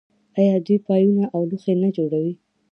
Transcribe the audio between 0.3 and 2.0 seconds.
آیا دوی پایپونه او لوښي نه